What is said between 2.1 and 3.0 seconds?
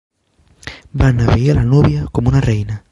com una reina.